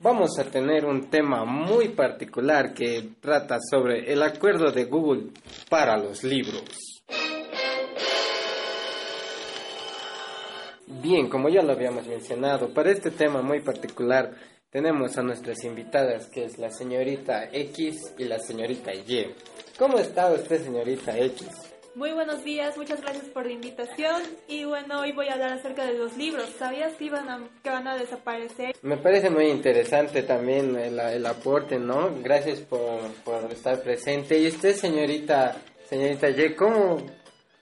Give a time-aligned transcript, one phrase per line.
[0.00, 5.30] vamos a tener un tema muy particular que trata sobre el acuerdo de Google
[5.68, 6.64] para los libros.
[10.86, 14.34] Bien, como ya lo habíamos mencionado, para este tema muy particular
[14.70, 19.34] tenemos a nuestras invitadas, que es la señorita X y la señorita Y.
[19.78, 21.77] ¿Cómo está usted, señorita X?
[21.98, 24.22] Muy buenos días, muchas gracias por la invitación.
[24.46, 26.48] Y bueno, hoy voy a hablar acerca de los libros.
[26.56, 28.76] ¿Sabías que, iban a, que van a desaparecer?
[28.82, 32.08] Me parece muy interesante también el, el aporte, ¿no?
[32.22, 34.38] Gracias por, por, estar presente.
[34.38, 35.56] Y usted, señorita,
[35.88, 36.98] señorita Y, ¿cómo,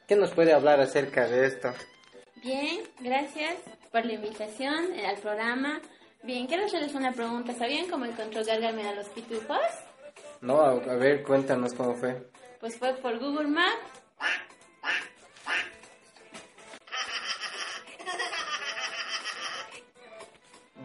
[0.07, 1.73] qué nos puede hablar acerca de esto?
[2.43, 3.55] Bien, gracias
[3.91, 5.81] por la invitación al programa.
[6.25, 7.55] Bien, quiero hacerles una pregunta.
[7.55, 9.57] ¿Sabían cómo encontró Gargamel a los pitufos?
[10.43, 12.29] No, a, a ver, cuéntanos cómo fue.
[12.61, 14.06] Pues fue por Google Maps.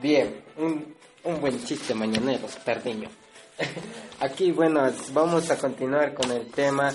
[0.01, 3.09] Bien, un, un buen chiste mañanero, tardeño.
[4.19, 4.81] Aquí, bueno,
[5.13, 6.91] vamos a continuar con el tema.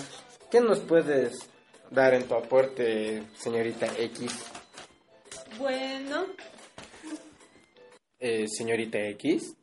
[0.51, 1.49] ¿Qué nos puedes
[1.91, 4.51] dar en tu aporte, señorita X?
[5.59, 6.27] Bueno,
[8.19, 9.55] Eh, señorita X.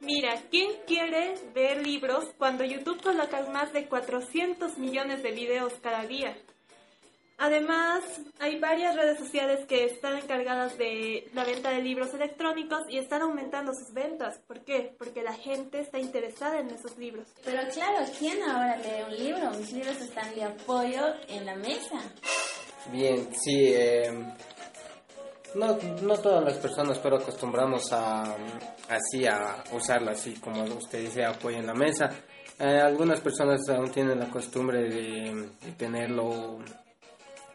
[0.00, 6.04] mira, ¿quién quiere ver libros cuando YouTube coloca más de 400 millones de videos cada
[6.06, 6.36] día?
[7.42, 8.02] Además,
[8.38, 13.22] hay varias redes sociales que están encargadas de la venta de libros electrónicos y están
[13.22, 14.38] aumentando sus ventas.
[14.46, 14.94] ¿Por qué?
[14.98, 17.26] Porque la gente está interesada en esos libros.
[17.42, 19.50] Pero claro, ¿quién ahora lee un libro?
[19.52, 21.98] Mis libros están de apoyo en la mesa.
[22.92, 23.72] Bien, sí.
[23.74, 24.12] eh,
[25.54, 28.36] no, no todas las personas, pero acostumbramos a
[28.86, 32.10] así a usarlo así como usted dice, apoyo en la mesa.
[32.58, 36.58] Eh, algunas personas aún tienen la costumbre de, de tenerlo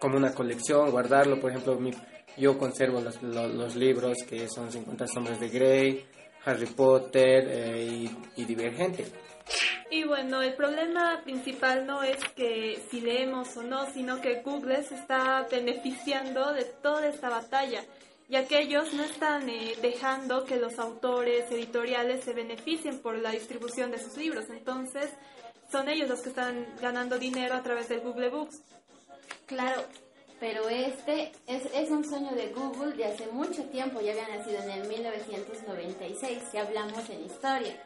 [0.06, 1.40] como una colección, guardarlo.
[1.40, 1.92] Por ejemplo, mi-
[2.38, 6.06] yo conservo los, lo- los libros que son 50 sombras de Grey,
[6.46, 7.88] Harry Potter eh,
[8.36, 9.06] y, y Divergente.
[9.90, 14.84] Y bueno, el problema principal no es que si leemos o no, sino que Google
[14.84, 17.84] se está beneficiando de toda esta batalla,
[18.28, 23.32] ya que ellos no están eh, dejando que los autores editoriales se beneficien por la
[23.32, 24.46] distribución de sus libros.
[24.50, 25.10] Entonces,
[25.72, 28.62] son ellos los que están ganando dinero a través del Google Books.
[29.46, 29.84] Claro,
[30.40, 34.62] pero este es, es un sueño de Google de hace mucho tiempo, ya había nacido
[34.64, 37.82] en el 1996, si hablamos en historia.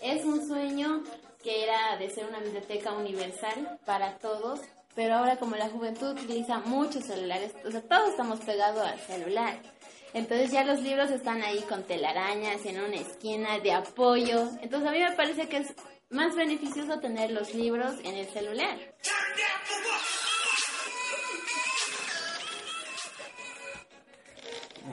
[0.00, 1.02] Es un sueño
[1.42, 4.60] que era de ser una biblioteca universal para todos,
[4.94, 9.58] pero ahora como la juventud utiliza muchos celulares, o sea, todos estamos pegados al celular.
[10.12, 14.48] Entonces ya los libros están ahí con telarañas en una esquina de apoyo.
[14.60, 15.74] Entonces a mí me parece que es
[16.10, 18.76] más beneficioso tener los libros en el celular.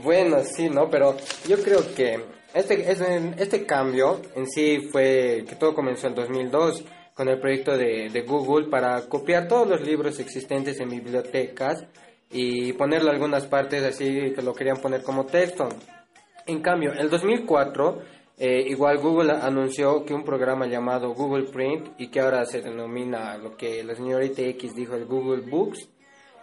[0.08, 0.90] Bueno, sí, ¿no?
[0.90, 1.18] Pero
[1.50, 2.18] yo creo que
[2.54, 8.08] este, este, cambio en sí fue que todo comenzó en 2002 con el proyecto de,
[8.10, 11.84] de Google para copiar todos los libros existentes en bibliotecas
[12.32, 15.68] y ponerlo algunas partes así que lo querían poner como texto.
[16.46, 18.02] En cambio, en el 2004,
[18.38, 23.38] eh, igual Google anunció que un programa llamado Google Print y que ahora se denomina
[23.38, 25.90] lo que la señorita X dijo el Google Books,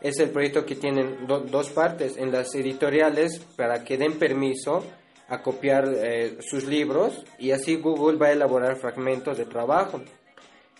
[0.04, 4.84] es el proyecto que tienen do- dos partes en las editoriales para que den permiso
[5.28, 10.00] a copiar eh, sus libros y así Google va a elaborar fragmentos de trabajo.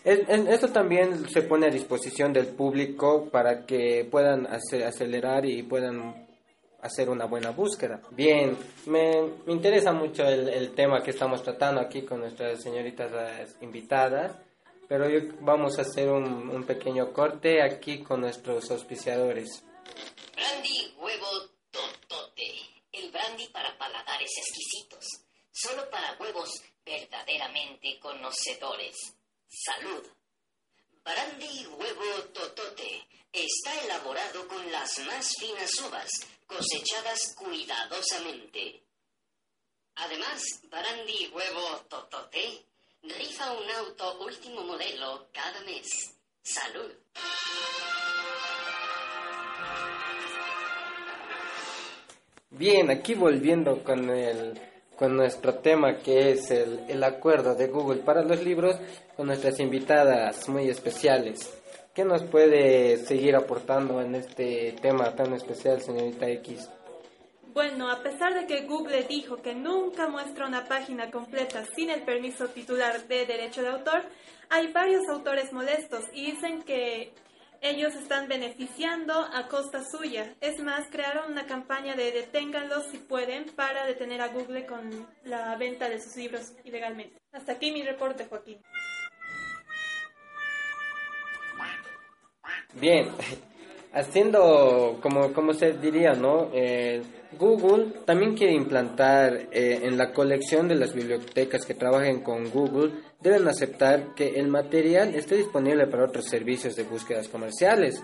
[0.05, 6.27] Esto también se pone a disposición del público para que puedan ace- acelerar y puedan
[6.83, 8.03] hacer una buena búsqueda.
[8.11, 9.13] Bien, me,
[9.47, 13.11] interesa mucho el, tema que estamos tratando aquí con nuestras señoritas
[13.63, 14.37] invitadas,
[14.89, 19.63] pero yo- vamos a hacer un, un pequeño corte aquí con nuestros auspiciadores.
[20.35, 21.27] Brandy huevo
[21.71, 22.53] totote.
[22.93, 25.05] El brandy para paladares exquisitos.
[25.53, 26.51] Solo para huevos
[26.85, 28.97] verdaderamente conocedores.
[29.49, 30.07] Salud.
[31.05, 33.07] Brandy huevo totote.
[33.33, 36.09] Está elaborado con las más finas uvas,
[36.47, 38.85] cosechadas cuidadosamente.
[39.97, 42.65] Además, Brandy huevo totote
[43.05, 46.17] rifa un auto último modelo cada mes.
[46.43, 46.91] Salud.
[52.51, 54.59] Bien, aquí volviendo con el
[54.97, 58.77] con nuestro tema que es el, el acuerdo de Google para los libros
[59.17, 61.53] con nuestras invitadas muy especiales.
[61.93, 66.69] ¿Qué nos puede seguir aportando en este tema tan especial, señorita X?
[67.55, 72.03] Bueno, a pesar de que Google dijo que nunca muestra una página completa sin el
[72.03, 74.03] permiso titular de derecho de autor,
[74.51, 77.13] hay varios autores molestos y dicen que
[77.61, 80.35] ellos están beneficiando a costa suya.
[80.41, 85.55] Es más, crearon una campaña de deténganlos si pueden para detener a Google con la
[85.55, 87.21] venta de sus libros ilegalmente.
[87.31, 88.61] Hasta aquí mi reporte, Joaquín.
[92.75, 93.09] Bien,
[93.95, 96.51] haciendo como, como se diría, ¿no?
[96.53, 97.03] Eh,
[97.39, 102.93] Google también quiere implantar eh, en la colección de las bibliotecas que trabajen con Google,
[103.21, 108.03] deben aceptar que el material esté disponible para otros servicios de búsquedas comerciales.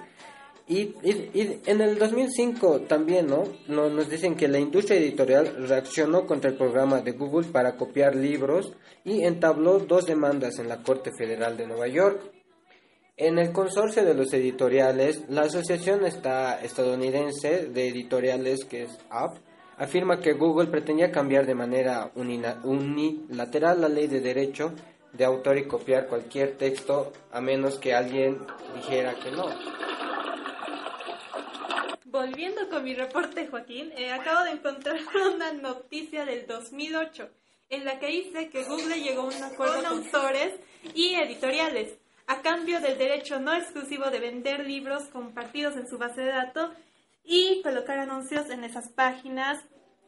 [0.67, 3.43] Y, y- y en el 2005 también, ¿no?
[3.67, 8.15] No- Nos dicen que la industria editorial reaccionó contra el programa de Google para copiar
[8.15, 8.73] libros
[9.05, 12.21] y entabló dos demandas en la Corte Federal de Nueva York.
[13.23, 19.37] En el consorcio de los editoriales, la Asociación Esta- Estadounidense de Editoriales, que es AP,
[19.77, 24.73] afirma que Google pretendía cambiar de manera unilateral la ley de derecho
[25.13, 28.39] de autor y copiar cualquier texto a menos que alguien
[28.75, 29.51] dijera que no.
[32.07, 34.97] Volviendo con mi reporte, Joaquín, eh, acabo de encontrar
[35.35, 37.29] una noticia del 2008
[37.69, 40.55] en la que dice que Google llegó a un acuerdo con autores
[40.95, 41.99] y editoriales
[42.31, 46.71] a cambio del derecho no exclusivo de vender libros compartidos en su base de datos
[47.25, 49.59] y colocar anuncios en esas páginas,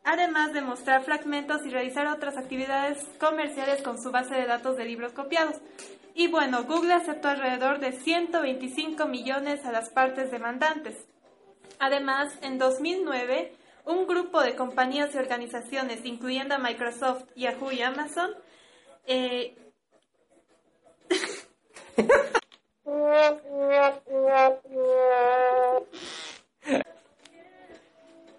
[0.04, 4.84] además de mostrar fragmentos y realizar otras actividades comerciales con su base de datos de
[4.84, 5.56] libros copiados.
[6.14, 10.94] Y bueno, Google aceptó alrededor de 125 millones a las partes demandantes.
[11.80, 13.52] Además, en 2009,
[13.84, 18.30] un grupo de compañías y organizaciones, incluyendo a Microsoft, Yahoo y Amazon,
[19.08, 19.56] eh,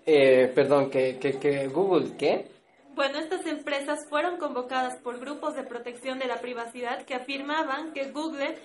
[0.05, 2.53] Eh, perdón, que, que, que Google, ¿qué?
[2.95, 8.11] bueno, estas empresas fueron convocadas por grupos de protección de la privacidad que afirmaban que
[8.11, 8.57] Google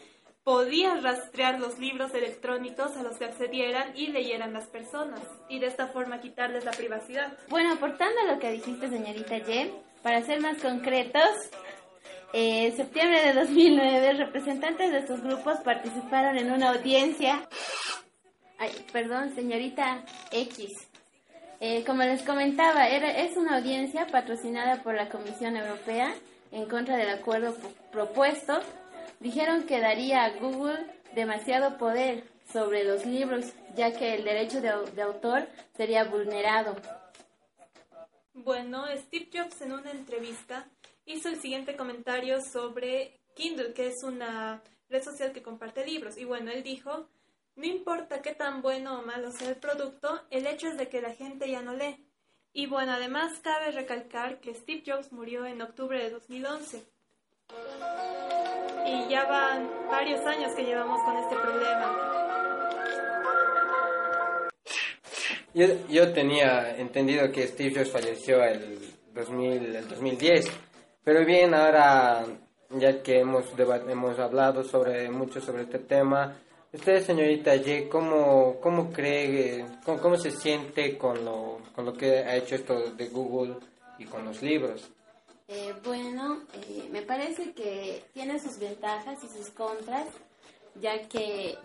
[0.45, 5.67] podía rastrear los libros electrónicos a los que accedieran y leyeran las personas y de
[5.67, 7.37] esta forma quitarles la privacidad.
[7.49, 11.51] Bueno, aportando a lo que dijiste, señorita Ye, para ser más concretos,
[12.33, 17.49] en septiembre de 2009, representantes de estos grupos participaron en una audiencia.
[18.59, 20.03] Ay, perdón, señorita
[20.33, 20.73] X.
[21.61, 26.15] Eh, como les comentaba, era, es una audiencia patrocinada por la Comisión Europea
[26.53, 28.61] en contra del acuerdo pu- propuesto.
[29.21, 30.79] Dijeron que daría a Google
[31.15, 33.47] demasiado poder sobre los libros,
[33.77, 36.77] ya que el derecho de autor sería vulnerado.
[38.35, 40.65] Bueno, Steve Jobs en una entrevista
[41.09, 46.17] hizo el siguiente comentario sobre Kindle, que es una red social que comparte libros.
[46.19, 47.09] Y bueno, él dijo,
[47.57, 51.01] no importa qué tan bueno o malo sea el producto, el hecho es de que
[51.01, 52.05] la gente ya no lee.
[52.53, 56.85] Y bueno, además cabe recalcar que Steve Jobs murió en octubre de 2011.
[58.87, 62.15] Y ya van varios años que llevamos con este problema.
[65.55, 68.79] Yo, yo tenía entendido que Steve Jobs falleció el,
[69.15, 70.47] 2000, el 2010,
[71.09, 72.23] pero bien, ahora
[72.69, 76.37] ya que hemos, hemos hablado sobre mucho sobre este tema,
[76.71, 82.19] usted, señorita Ye, ¿cómo, cómo cree, cómo, cómo se siente con lo, con lo que
[82.19, 83.57] ha hecho esto de Google
[83.99, 84.91] y con los libros?
[85.49, 90.09] Eh, bueno, eh, me parece que tiene sus ventajas y sus contras,
[90.75, 91.57] ya que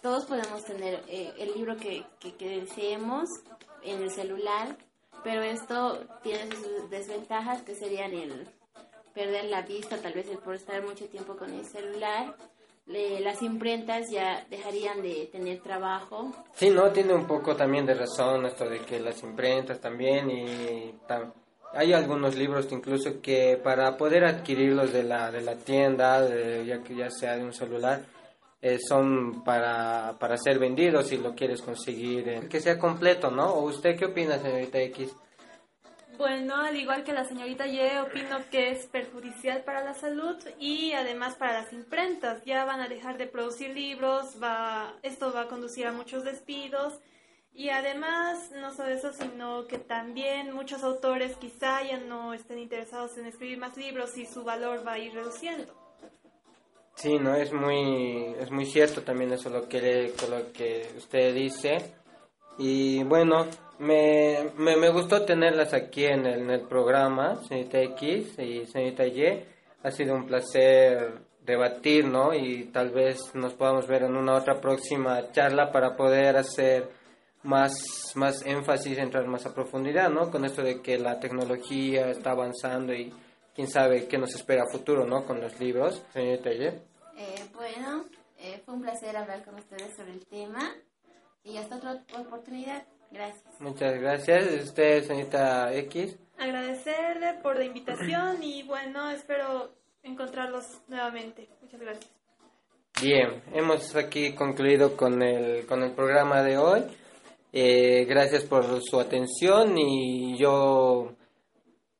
[0.00, 3.28] todos podemos tener eh, el libro que, que, que deseemos
[3.82, 4.74] en el celular,
[5.22, 8.48] pero esto tiene sus desventajas que serían el
[9.14, 12.34] perder la vista, tal vez el por estar mucho tiempo con el celular.
[12.86, 17.94] Le- las imprentas ya dejarían de tener trabajo, Sí, no, tiene un poco también de
[17.94, 20.92] razón esto de que las imprentas también y
[21.72, 26.82] hay algunos libros incluso que para poder adquirirlos de la, de la tienda, de- ya
[26.82, 28.00] que ya sea de un celular,
[28.62, 33.52] eh, son para, para ser vendidos si lo quieres conseguir, que sea completo, ¿no?
[33.54, 35.14] ¿O usted qué opina, señorita X?
[36.20, 40.92] Bueno, al igual que la señorita Ye, opino que es perjudicial para la salud y
[40.92, 42.44] además para las imprentas.
[42.44, 47.00] Ya van a dejar de producir libros, va, esto va a conducir a muchos despidos
[47.54, 53.16] y además no solo eso, sino que también muchos autores quizá ya no estén interesados
[53.16, 55.72] en escribir más libros y su valor va a ir reduciendo.
[56.96, 61.94] Sí, no, es muy, es muy cierto también eso lo que, lo que usted dice.
[62.62, 63.46] Y bueno,
[63.78, 69.06] me, me, me gustó tenerlas aquí en el, en el programa, señorita X y señorita
[69.06, 69.44] Y.
[69.82, 72.34] Ha sido un placer debatir, ¿no?
[72.34, 76.90] Y tal vez nos podamos ver en una otra próxima charla para poder hacer
[77.44, 80.30] más, más énfasis, entrar más a profundidad, ¿no?
[80.30, 83.10] Con esto de que la tecnología está avanzando y
[83.54, 85.24] quién sabe qué nos espera futuro, ¿no?
[85.24, 86.04] Con los libros.
[86.12, 86.64] Señorita Y.
[86.66, 86.84] Eh,
[87.54, 88.04] bueno,
[88.38, 90.74] eh, fue un placer hablar con ustedes sobre el tema
[91.44, 92.84] y hasta otra oportunidad.
[93.10, 93.60] Gracias.
[93.60, 94.64] Muchas gracias.
[94.64, 96.16] Usted, señorita X.
[96.38, 101.48] Agradecerle por la invitación y bueno, espero encontrarlos nuevamente.
[101.60, 102.10] Muchas gracias.
[103.02, 106.82] Bien, hemos aquí concluido con el, con el programa de hoy.
[107.52, 111.12] Eh, gracias por su atención y yo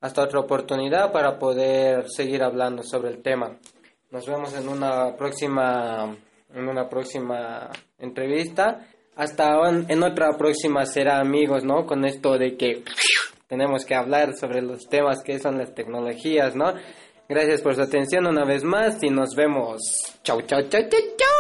[0.01, 3.59] hasta otra oportunidad para poder seguir hablando sobre el tema.
[4.11, 6.17] Nos vemos en una próxima
[6.55, 8.87] en una próxima entrevista.
[9.17, 9.55] Hasta
[9.88, 11.85] en otra próxima será amigos, ¿no?
[11.87, 12.83] Con esto de que
[13.49, 16.73] tenemos que hablar sobre los temas que son las tecnologías, ¿no?
[17.29, 19.81] Gracias por su atención una vez más y nos vemos.
[20.23, 21.31] Chau, chau, chau, chau, chau.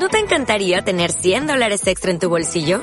[0.00, 2.82] ¿No te encantaría tener 100 dólares extra en tu bolsillo?